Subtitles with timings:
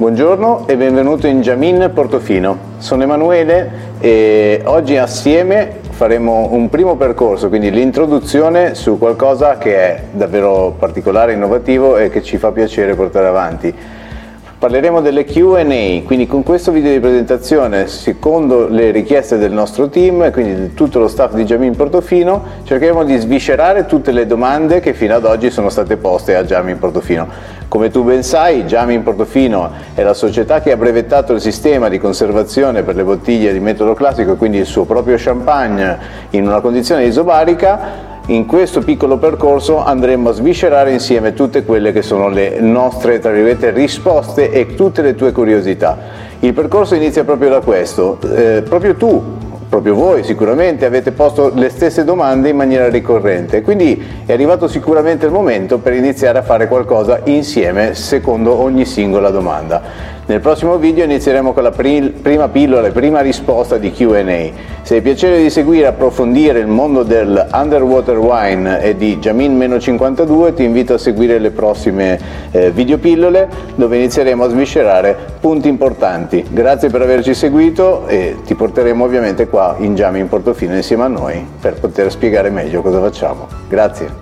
[0.00, 2.56] Buongiorno e benvenuto in Jamin Portofino.
[2.78, 10.02] Sono Emanuele e oggi assieme faremo un primo percorso, quindi l'introduzione su qualcosa che è
[10.12, 13.74] davvero particolare, innovativo e che ci fa piacere portare avanti.
[14.60, 20.24] Parleremo delle Q&A, quindi con questo video di presentazione, secondo le richieste del nostro team
[20.24, 24.80] e quindi di tutto lo staff di Jamin Portofino, cercheremo di sviscerare tutte le domande
[24.80, 27.26] che fino ad oggi sono state poste a Jamin Portofino.
[27.68, 31.98] Come tu ben sai, Jamin Portofino è la società che ha brevettato il sistema di
[31.98, 35.98] conservazione per le bottiglie di metodo classico, quindi il suo proprio champagne
[36.32, 42.02] in una condizione isobarica in questo piccolo percorso andremo a sviscerare insieme tutte quelle che
[42.02, 45.98] sono le nostre tra virgolette, risposte e tutte le tue curiosità.
[46.38, 49.38] Il percorso inizia proprio da questo, eh, proprio tu
[49.68, 55.26] proprio voi sicuramente avete posto le stesse domande in maniera ricorrente, quindi è arrivato sicuramente
[55.26, 60.18] il momento per iniziare a fare qualcosa insieme secondo ogni singola domanda.
[60.30, 64.50] Nel prossimo video inizieremo con la prima pillola e prima risposta di Q&A.
[64.82, 70.54] Se hai piacere di seguire e approfondire il mondo del underwater wine e di Jamin-52
[70.54, 72.20] ti invito a seguire le prossime
[72.52, 76.46] eh, videopillole dove inizieremo a sviscerare punti importanti.
[76.48, 81.44] Grazie per averci seguito e ti porteremo ovviamente qua in Jamin Portofino insieme a noi
[81.60, 83.48] per poter spiegare meglio cosa facciamo.
[83.68, 84.19] Grazie.